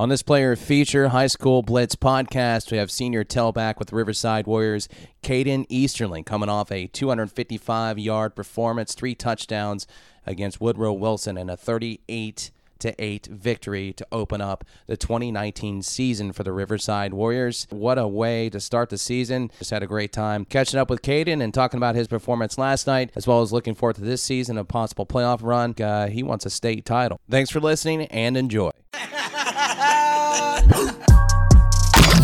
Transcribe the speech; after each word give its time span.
On 0.00 0.08
this 0.08 0.22
player 0.22 0.56
feature 0.56 1.08
high 1.08 1.26
school 1.26 1.60
blitz 1.60 1.94
podcast, 1.94 2.70
we 2.70 2.78
have 2.78 2.90
senior 2.90 3.22
tailback 3.22 3.78
with 3.78 3.92
Riverside 3.92 4.46
Warriors, 4.46 4.88
Caden 5.22 5.66
Easterling, 5.68 6.24
coming 6.24 6.48
off 6.48 6.72
a 6.72 6.86
255 6.86 7.98
yard 7.98 8.34
performance, 8.34 8.94
three 8.94 9.14
touchdowns 9.14 9.86
against 10.24 10.58
Woodrow 10.58 10.94
Wilson, 10.94 11.36
and 11.36 11.50
a 11.50 11.56
38 11.58 12.50
to 12.78 12.94
8 12.98 13.26
victory 13.26 13.92
to 13.92 14.06
open 14.10 14.40
up 14.40 14.64
the 14.86 14.96
2019 14.96 15.82
season 15.82 16.32
for 16.32 16.44
the 16.44 16.52
Riverside 16.54 17.12
Warriors. 17.12 17.66
What 17.68 17.98
a 17.98 18.08
way 18.08 18.48
to 18.48 18.58
start 18.58 18.88
the 18.88 18.96
season. 18.96 19.50
Just 19.58 19.70
had 19.70 19.82
a 19.82 19.86
great 19.86 20.14
time 20.14 20.46
catching 20.46 20.80
up 20.80 20.88
with 20.88 21.02
Caden 21.02 21.42
and 21.42 21.52
talking 21.52 21.76
about 21.76 21.94
his 21.94 22.08
performance 22.08 22.56
last 22.56 22.86
night, 22.86 23.10
as 23.16 23.26
well 23.26 23.42
as 23.42 23.52
looking 23.52 23.74
forward 23.74 23.96
to 23.96 24.00
this 24.00 24.22
season, 24.22 24.56
a 24.56 24.64
possible 24.64 25.04
playoff 25.04 25.40
run. 25.42 25.74
Uh, 25.78 26.06
he 26.06 26.22
wants 26.22 26.46
a 26.46 26.50
state 26.50 26.86
title. 26.86 27.20
Thanks 27.28 27.50
for 27.50 27.60
listening 27.60 28.06
and 28.06 28.38
enjoy. 28.38 28.70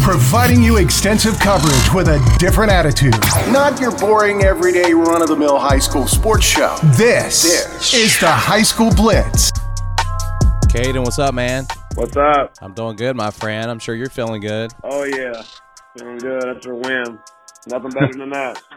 Providing 0.02 0.62
you 0.62 0.76
extensive 0.76 1.38
coverage 1.40 1.92
with 1.92 2.08
a 2.08 2.36
different 2.38 2.70
attitude. 2.70 3.14
Not 3.50 3.80
your 3.80 3.90
boring, 3.98 4.44
everyday, 4.44 4.94
run 4.94 5.20
of 5.20 5.28
the 5.28 5.36
mill 5.36 5.58
high 5.58 5.80
school 5.80 6.06
sports 6.06 6.44
show. 6.44 6.76
This, 6.96 7.42
This. 7.42 7.94
is 7.94 8.20
the 8.20 8.30
High 8.30 8.62
School 8.62 8.90
Blitz. 8.94 9.50
Caden, 10.68 11.02
what's 11.02 11.18
up, 11.18 11.34
man? 11.34 11.66
What's 11.96 12.16
up? 12.16 12.54
I'm 12.60 12.72
doing 12.74 12.96
good, 12.96 13.16
my 13.16 13.30
friend. 13.30 13.68
I'm 13.70 13.78
sure 13.80 13.94
you're 13.96 14.08
feeling 14.10 14.40
good. 14.40 14.72
Oh 14.84 15.02
yeah, 15.04 15.42
feeling 15.98 16.18
good. 16.18 16.42
That's 16.44 16.66
a 16.66 16.74
win. 16.74 17.18
Nothing 17.66 17.90
better 17.90 18.12
than 18.16 18.30
that. 18.30 18.62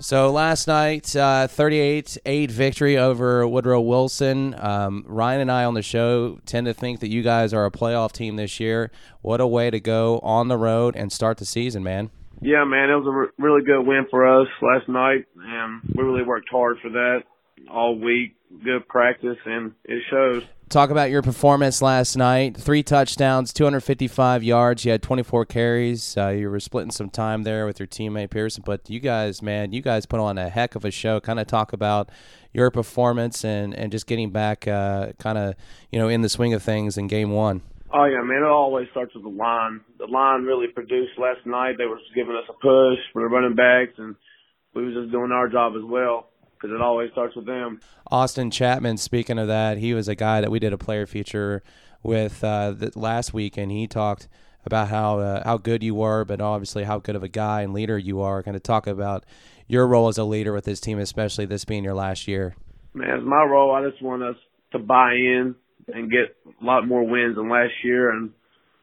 So 0.00 0.30
last 0.30 0.66
night, 0.66 1.14
uh, 1.14 1.46
38-8 1.48 2.50
victory 2.50 2.98
over 2.98 3.46
Woodrow 3.46 3.80
Wilson. 3.80 4.54
Um, 4.58 5.04
Ryan 5.06 5.42
and 5.42 5.52
I 5.52 5.64
on 5.64 5.74
the 5.74 5.82
show 5.82 6.38
tend 6.44 6.66
to 6.66 6.74
think 6.74 7.00
that 7.00 7.08
you 7.08 7.22
guys 7.22 7.54
are 7.54 7.64
a 7.64 7.70
playoff 7.70 8.12
team 8.12 8.36
this 8.36 8.58
year. 8.58 8.90
What 9.20 9.40
a 9.40 9.46
way 9.46 9.70
to 9.70 9.80
go 9.80 10.18
on 10.20 10.48
the 10.48 10.58
road 10.58 10.96
and 10.96 11.12
start 11.12 11.38
the 11.38 11.44
season, 11.44 11.82
man. 11.82 12.10
Yeah, 12.40 12.64
man, 12.64 12.90
it 12.90 12.94
was 12.94 13.06
a 13.06 13.10
re- 13.10 13.28
really 13.38 13.64
good 13.64 13.82
win 13.82 14.06
for 14.10 14.26
us 14.26 14.48
last 14.60 14.88
night, 14.88 15.26
and 15.36 15.82
we 15.94 16.02
really 16.02 16.24
worked 16.24 16.48
hard 16.50 16.78
for 16.82 16.90
that 16.90 17.22
all 17.70 17.98
week. 17.98 18.36
Good 18.64 18.86
practice, 18.86 19.38
and 19.46 19.72
it 19.84 20.02
shows. 20.10 20.44
Talk 20.68 20.90
about 20.90 21.10
your 21.10 21.22
performance 21.22 21.82
last 21.82 22.16
night. 22.16 22.56
Three 22.56 22.82
touchdowns, 22.82 23.52
255 23.52 24.42
yards. 24.42 24.84
You 24.84 24.92
had 24.92 25.02
24 25.02 25.44
carries. 25.46 26.16
Uh, 26.16 26.28
you 26.28 26.50
were 26.50 26.60
splitting 26.60 26.90
some 26.90 27.10
time 27.10 27.42
there 27.42 27.66
with 27.66 27.78
your 27.78 27.86
teammate 27.86 28.30
Pearson. 28.30 28.62
But 28.64 28.88
you 28.88 29.00
guys, 29.00 29.42
man, 29.42 29.72
you 29.72 29.82
guys 29.82 30.06
put 30.06 30.20
on 30.20 30.38
a 30.38 30.48
heck 30.48 30.74
of 30.74 30.84
a 30.84 30.90
show. 30.90 31.20
Kind 31.20 31.40
of 31.40 31.46
talk 31.46 31.72
about 31.72 32.10
your 32.52 32.70
performance 32.70 33.44
and, 33.44 33.74
and 33.74 33.92
just 33.92 34.06
getting 34.06 34.30
back 34.30 34.66
uh, 34.68 35.12
kind 35.18 35.38
of, 35.38 35.54
you 35.90 35.98
know, 35.98 36.08
in 36.08 36.22
the 36.22 36.28
swing 36.28 36.54
of 36.54 36.62
things 36.62 36.96
in 36.96 37.06
game 37.06 37.30
one. 37.30 37.62
Oh 37.92 38.04
yeah, 38.04 38.22
man, 38.22 38.42
it 38.42 38.48
always 38.48 38.88
starts 38.90 39.14
with 39.14 39.24
the 39.24 39.28
line. 39.28 39.82
The 39.98 40.06
line 40.06 40.44
really 40.44 40.68
produced 40.68 41.18
last 41.18 41.44
night. 41.44 41.76
They 41.76 41.84
were 41.84 42.00
giving 42.14 42.34
us 42.34 42.48
a 42.48 42.54
push 42.54 42.98
for 43.12 43.20
the 43.20 43.28
running 43.28 43.54
backs, 43.54 43.98
and 43.98 44.16
we 44.74 44.86
was 44.86 44.94
just 44.94 45.12
doing 45.12 45.32
our 45.32 45.48
job 45.48 45.74
as 45.76 45.84
well 45.84 46.31
because 46.62 46.74
it 46.74 46.80
always 46.80 47.10
starts 47.10 47.34
with 47.34 47.46
them. 47.46 47.80
Austin 48.10 48.50
Chapman, 48.50 48.96
speaking 48.96 49.38
of 49.38 49.48
that, 49.48 49.78
he 49.78 49.94
was 49.94 50.06
a 50.06 50.14
guy 50.14 50.40
that 50.40 50.50
we 50.50 50.58
did 50.58 50.72
a 50.72 50.78
player 50.78 51.06
feature 51.06 51.62
with 52.02 52.44
uh, 52.44 52.74
last 52.94 53.34
week, 53.34 53.56
and 53.56 53.72
he 53.72 53.86
talked 53.86 54.28
about 54.64 54.88
how 54.88 55.18
uh, 55.18 55.42
how 55.44 55.56
good 55.56 55.82
you 55.82 55.94
were, 55.94 56.24
but 56.24 56.40
obviously 56.40 56.84
how 56.84 56.98
good 56.98 57.16
of 57.16 57.22
a 57.22 57.28
guy 57.28 57.62
and 57.62 57.72
leader 57.72 57.98
you 57.98 58.20
are. 58.20 58.42
Kind 58.42 58.56
of 58.56 58.62
talk 58.62 58.86
about 58.86 59.24
your 59.66 59.86
role 59.88 60.08
as 60.08 60.18
a 60.18 60.24
leader 60.24 60.52
with 60.52 60.64
this 60.64 60.80
team, 60.80 60.98
especially 60.98 61.46
this 61.46 61.64
being 61.64 61.82
your 61.82 61.94
last 61.94 62.28
year. 62.28 62.54
Man, 62.94 63.18
it's 63.18 63.26
my 63.26 63.42
role. 63.42 63.74
I 63.74 63.88
just 63.88 64.02
want 64.02 64.22
us 64.22 64.36
to 64.72 64.78
buy 64.78 65.14
in 65.14 65.54
and 65.88 66.10
get 66.10 66.36
a 66.46 66.64
lot 66.64 66.86
more 66.86 67.04
wins 67.04 67.36
than 67.36 67.48
last 67.48 67.72
year, 67.82 68.10
and 68.10 68.30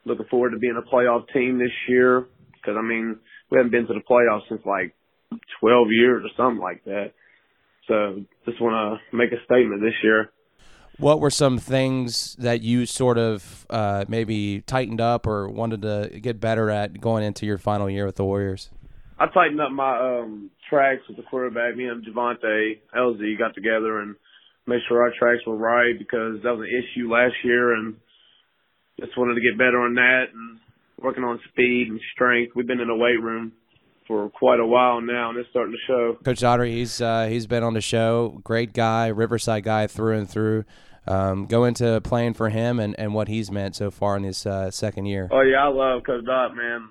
looking 0.03 0.25
forward 0.25 0.51
to 0.51 0.57
being 0.57 0.77
a 0.77 0.93
playoff 0.93 1.31
team 1.31 1.59
this 1.59 1.71
year. 1.87 2.25
Because 2.53 2.75
I 2.77 2.81
mean, 2.81 3.17
we 3.49 3.57
haven't 3.57 3.71
been 3.71 3.87
to 3.87 3.93
the 3.93 4.01
playoffs 4.01 4.49
since 4.49 4.61
like 4.65 4.93
12 5.61 5.87
years 5.91 6.25
or 6.25 6.29
something 6.35 6.61
like 6.61 6.83
that. 6.83 7.13
So 7.89 8.23
just 8.45 8.61
want 8.61 9.01
to 9.11 9.17
make 9.17 9.31
a 9.33 9.43
statement 9.43 9.81
this 9.81 9.95
year. 10.03 10.31
What 10.99 11.19
were 11.19 11.31
some 11.31 11.57
things 11.57 12.35
that 12.39 12.61
you 12.61 12.85
sort 12.85 13.17
of 13.17 13.65
uh, 13.69 14.05
maybe 14.07 14.61
tightened 14.61 15.01
up 15.01 15.25
or 15.25 15.49
wanted 15.49 15.81
to 15.81 16.19
get 16.21 16.39
better 16.39 16.69
at 16.69 17.01
going 17.01 17.23
into 17.23 17.45
your 17.45 17.57
final 17.57 17.89
year 17.89 18.05
with 18.05 18.15
the 18.15 18.25
Warriors? 18.25 18.69
I 19.17 19.25
tightened 19.27 19.59
up 19.59 19.71
my 19.71 20.21
um 20.21 20.51
tracks 20.69 21.01
with 21.07 21.17
the 21.17 21.23
quarterback. 21.23 21.75
Me 21.75 21.85
and 21.85 22.05
Javante 22.05 22.79
LZ 22.95 23.37
got 23.39 23.55
together 23.55 23.99
and 23.99 24.15
made 24.67 24.79
sure 24.87 25.01
our 25.01 25.11
tracks 25.17 25.45
were 25.47 25.57
right 25.57 25.97
because 25.97 26.43
that 26.43 26.55
was 26.55 26.67
an 26.69 26.83
issue 26.83 27.11
last 27.11 27.33
year, 27.43 27.73
and 27.73 27.95
just 28.99 29.17
wanted 29.17 29.35
to 29.35 29.41
get 29.41 29.57
better 29.57 29.79
on 29.79 29.95
that 29.95 30.25
and 30.33 30.59
working 31.01 31.23
on 31.23 31.39
speed 31.49 31.87
and 31.89 31.99
strength. 32.13 32.53
We've 32.55 32.67
been 32.67 32.81
in 32.81 32.87
the 32.87 32.95
weight 32.95 33.21
room 33.21 33.53
for 34.09 34.27
quite 34.31 34.59
a 34.59 34.65
while 34.65 34.99
now, 35.01 35.29
and 35.29 35.37
it's 35.37 35.47
starting 35.51 35.71
to 35.71 35.77
show. 35.87 36.17
Coach 36.25 36.39
Daughtry, 36.39 36.71
he's 36.71 36.99
uh, 36.99 37.27
he's 37.27 37.45
been 37.45 37.63
on 37.63 37.75
the 37.75 37.81
show. 37.81 38.41
Great 38.43 38.73
guy, 38.73 39.07
Riverside 39.07 39.63
guy 39.63 39.85
through 39.85 40.17
and 40.17 40.27
through. 40.27 40.65
Um, 41.07 41.45
go 41.45 41.63
into 41.63 42.01
playing 42.01 42.33
for 42.33 42.49
him 42.49 42.79
and, 42.79 42.95
and 42.99 43.13
what 43.13 43.27
he's 43.27 43.51
meant 43.51 43.75
so 43.75 43.89
far 43.91 44.17
in 44.17 44.23
his 44.23 44.45
uh, 44.45 44.71
second 44.71 45.05
year. 45.05 45.29
Oh 45.31 45.41
yeah, 45.41 45.63
I 45.63 45.69
love 45.69 46.01
Coach 46.05 46.25
Dot, 46.25 46.55
man. 46.55 46.89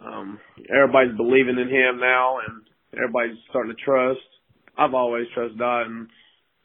Um, 0.00 0.40
everybody's 0.74 1.16
believing 1.16 1.58
in 1.58 1.68
him 1.68 2.00
now, 2.00 2.38
and 2.46 2.62
everybody's 2.94 3.36
starting 3.50 3.74
to 3.76 3.84
trust. 3.84 4.20
I've 4.76 4.94
always 4.94 5.26
trusted 5.34 5.58
Dot, 5.58 5.86
and 5.86 6.08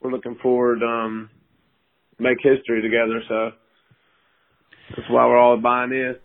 we're 0.01 0.11
looking 0.11 0.38
forward 0.41 0.81
um, 0.81 1.29
to 2.16 2.23
make 2.23 2.38
history 2.41 2.81
together. 2.81 3.22
So 3.27 3.51
that's 4.95 5.09
why 5.09 5.25
we're 5.25 5.38
all 5.38 5.57
buying 5.57 5.91
in. 5.91 6.16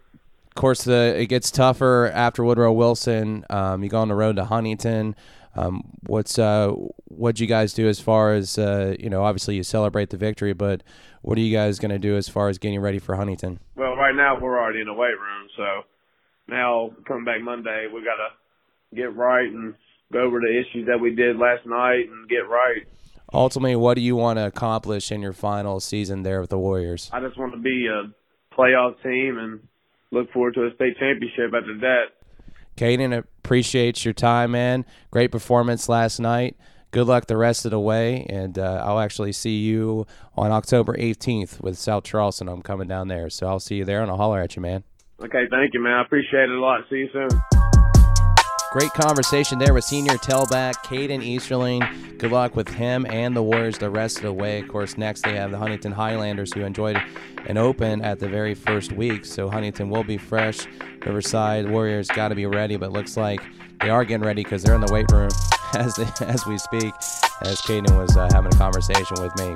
Of 0.53 0.57
course, 0.57 0.85
the 0.85 1.15
it 1.19 1.27
gets 1.27 1.51
tougher 1.51 2.11
after 2.13 2.45
Woodrow 2.45 2.73
Wilson. 2.73 3.47
Um, 3.49 3.83
you 3.83 3.89
go 3.89 4.01
on 4.01 4.09
the 4.09 4.15
road 4.15 4.37
to 4.37 4.45
Huntington. 4.45 5.17
Um, 5.57 5.83
what's 6.07 6.39
uh, 6.39 6.73
what'd 7.07 7.41
you 7.41 7.47
guys 7.47 7.73
do 7.73 7.89
as 7.89 8.01
far 8.01 8.35
as 8.35 8.59
uh, 8.59 8.95
you 9.01 9.09
know? 9.09 9.25
Obviously, 9.25 9.57
you 9.57 9.63
celebrate 9.63 10.11
the 10.11 10.19
victory, 10.19 10.53
but 10.53 10.83
what 11.23 11.39
are 11.39 11.41
you 11.41 11.57
guys 11.57 11.79
going 11.79 11.91
to 11.91 11.99
do 11.99 12.19
as 12.19 12.29
far 12.29 12.51
as 12.51 12.59
getting 12.59 12.81
ready 12.81 12.99
for 12.99 13.17
Huntington? 13.17 13.61
Well, 13.77 13.97
right 13.97 14.15
now 14.15 14.39
we're 14.39 14.61
already 14.61 14.83
in 14.83 14.89
the 14.89 14.93
weight 14.93 15.19
room, 15.19 15.49
so 15.57 15.65
now 16.49 16.91
coming 17.09 17.25
back 17.25 17.41
Monday, 17.41 17.87
we 17.87 18.01
got 18.01 18.17
to 18.17 18.95
get 18.95 19.17
right 19.17 19.51
and 19.51 19.75
go 20.13 20.21
over 20.21 20.39
the 20.39 20.61
issues 20.61 20.87
that 20.87 21.01
we 21.01 21.15
did 21.15 21.39
last 21.39 21.65
night 21.65 22.11
and 22.11 22.29
get 22.29 22.47
right. 22.47 22.87
Ultimately, 23.33 23.77
what 23.77 23.95
do 23.95 24.03
you 24.03 24.17
want 24.17 24.39
to 24.39 24.47
accomplish 24.47 25.11
in 25.11 25.23
your 25.23 25.33
final 25.33 25.81
season 25.81 26.23
there 26.25 26.43
with 26.43 26.51
the 26.51 26.59
Warriors? 26.59 27.09
I 27.11 27.21
just 27.21 27.39
want 27.39 27.53
to 27.53 27.59
be 27.59 27.87
a 27.89 28.13
playoff 28.55 29.03
team 29.03 29.39
and 29.39 29.61
look 30.13 30.33
forward 30.33 30.55
to 30.55 30.67
a 30.67 30.75
state 30.75 30.97
championship 30.99 31.53
after 31.55 31.77
that. 31.81 32.05
Caden, 32.77 33.17
appreciates 33.19 34.05
your 34.05 34.15
time, 34.15 34.53
man. 34.53 34.85
Great 35.11 35.33
performance 35.33 35.89
last 35.89 36.21
night. 36.21 36.57
Good 36.91 37.07
luck 37.07 37.27
the 37.27 37.37
rest 37.37 37.65
of 37.65 37.71
the 37.71 37.81
way, 37.81 38.27
and 38.29 38.59
uh, 38.59 38.83
I'll 38.85 38.99
actually 38.99 39.33
see 39.33 39.59
you 39.59 40.07
on 40.37 40.53
October 40.53 40.95
18th 40.95 41.61
with 41.61 41.79
South 41.79 42.05
Charleston. 42.05 42.49
I'm 42.49 42.61
coming 42.61 42.87
down 42.87 43.09
there, 43.09 43.31
so 43.31 43.47
I'll 43.47 43.61
see 43.61 43.77
you 43.77 43.85
there, 43.87 44.03
and 44.03 44.11
I'll 44.11 44.19
holler 44.19 44.41
at 44.41 44.57
you, 44.57 44.63
man. 44.63 44.85
Okay, 45.21 45.45
thank 45.51 45.73
you, 45.73 45.81
man. 45.83 45.95
I 45.95 46.03
appreciate 46.03 46.45
it 46.45 46.51
a 46.51 46.61
lot. 46.61 46.83
See 46.91 46.97
you 46.97 47.09
soon. 47.13 47.72
Great 48.73 48.95
conversation 48.95 49.59
there 49.59 49.75
with 49.75 49.85
senior 49.85 50.15
tailback 50.15 50.73
Caden 50.87 51.23
Easterling. 51.23 51.83
Good 52.17 52.33
luck 52.33 52.57
with 52.57 52.69
him 52.69 53.05
and 53.05 53.37
the 53.37 53.43
Warriors 53.43 53.77
the 53.77 53.91
rest 53.91 54.17
of 54.17 54.23
the 54.23 54.33
way. 54.33 54.61
Of 54.61 54.69
course, 54.69 54.97
next 54.97 55.25
they 55.25 55.37
have 55.37 55.51
the 55.51 55.59
Huntington 55.59 55.93
Highlanders, 55.93 56.55
who 56.55 56.63
enjoyed 56.63 56.97
an 57.47 57.59
open 57.59 58.01
at 58.01 58.19
the 58.19 58.31
very 58.31 58.55
first 58.55 58.93
week. 58.93 59.27
So 59.27 59.51
Huntington 59.51 59.91
will 59.91 60.05
be 60.05 60.17
fresh. 60.17 60.67
Riverside 61.05 61.69
Warriors 61.69 62.09
got 62.09 62.29
to 62.29 62.35
be 62.35 62.47
ready, 62.47 62.79
but 62.79 62.93
looks 62.93 63.19
like 63.19 63.43
they 63.83 63.91
are 63.91 64.07
getting 64.07 64.25
ready 64.25 64.43
because 64.43 64.63
they're 64.63 64.75
in 64.75 64.81
the 64.81 64.91
weight 64.91 65.13
room 65.13 65.29
as 65.75 65.95
they, 65.97 66.09
as 66.25 66.47
we 66.47 66.57
speak. 66.57 66.95
As 67.43 67.61
Caden 67.61 67.95
was 67.95 68.17
uh, 68.17 68.31
having 68.33 68.55
a 68.55 68.57
conversation 68.57 69.21
with 69.21 69.37
me. 69.37 69.55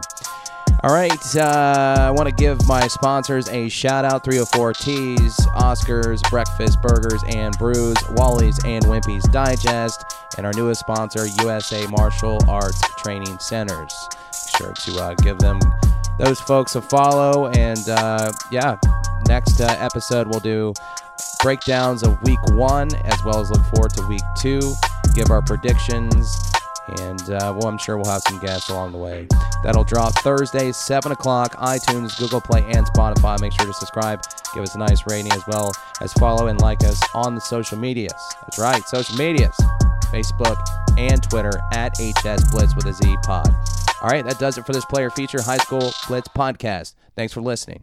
All 0.87 0.93
right, 0.93 1.37
uh, 1.37 1.97
I 1.99 2.11
want 2.13 2.29
to 2.29 2.35
give 2.37 2.65
my 2.69 2.87
sponsors 2.87 3.49
a 3.49 3.69
shout 3.69 4.05
out 4.05 4.23
304 4.23 4.73
Teas, 4.75 5.37
Oscars, 5.57 6.23
Breakfast 6.31 6.81
Burgers 6.81 7.25
and 7.27 7.59
Brews, 7.59 7.97
Wally's 8.11 8.57
and 8.65 8.85
Wimpy's 8.85 9.25
Digest, 9.31 10.05
and 10.37 10.47
our 10.47 10.53
newest 10.53 10.79
sponsor, 10.79 11.27
USA 11.43 11.85
Martial 11.89 12.39
Arts 12.49 12.81
Training 12.99 13.37
Centers. 13.41 13.93
Be 14.31 14.59
sure 14.59 14.73
to 14.73 15.03
uh, 15.03 15.15
give 15.15 15.41
them 15.41 15.59
those 16.21 16.41
folks 16.41 16.77
a 16.77 16.81
follow. 16.81 17.49
And 17.49 17.89
uh, 17.89 18.31
yeah, 18.53 18.77
next 19.27 19.61
uh, 19.61 19.75
episode 19.81 20.29
we'll 20.29 20.39
do 20.39 20.73
breakdowns 21.43 22.05
of 22.05 22.23
week 22.23 22.39
one 22.51 22.95
as 23.07 23.25
well 23.25 23.41
as 23.41 23.51
look 23.51 23.65
forward 23.75 23.91
to 23.95 24.07
week 24.07 24.23
two, 24.39 24.61
give 25.17 25.33
our 25.33 25.43
predictions 25.43 26.56
and 27.01 27.21
uh, 27.31 27.55
well, 27.57 27.69
I'm 27.69 27.79
sure 27.79 27.97
we'll 27.97 28.11
have 28.11 28.23
some 28.23 28.39
guests 28.39 28.69
along 28.69 28.93
the 28.93 28.99
way. 28.99 29.27
That'll 29.63 29.85
drop 29.85 30.15
Thursday, 30.21 30.73
7 30.73 31.13
o'clock, 31.13 31.55
iTunes, 31.57 32.19
Google 32.19 32.41
Play, 32.41 32.63
and 32.63 32.87
Spotify. 32.87 33.41
Make 33.41 33.53
sure 33.53 33.67
to 33.67 33.75
subscribe, 33.75 34.23
give 34.55 34.63
us 34.63 34.75
a 34.75 34.79
nice 34.79 35.07
rating, 35.07 35.33
as 35.33 35.43
well 35.49 35.73
as 36.01 36.13
follow 36.15 36.49
and 36.49 36.61
like 36.61 36.85
us 36.85 37.01
on 37.15 37.35
the 37.35 37.41
social 37.41 37.79
medias. 37.79 38.13
That's 38.43 38.59
right, 38.59 38.83
social 38.89 39.17
medias 39.17 39.57
Facebook 40.07 40.57
and 40.99 41.23
Twitter 41.23 41.61
at 41.73 41.93
HS 41.99 42.51
Blitz 42.51 42.75
with 42.75 42.87
a 42.87 42.93
Z 42.93 43.17
pod. 43.23 43.49
All 44.03 44.09
right, 44.09 44.25
that 44.25 44.39
does 44.39 44.59
it 44.59 44.67
for 44.67 44.73
this 44.73 44.85
player 44.85 45.11
feature 45.11 45.43
high 45.43 45.57
school 45.59 45.93
blitz 46.07 46.29
podcast. 46.29 46.95
Thanks 47.17 47.33
for 47.33 47.41
listening. 47.41 47.83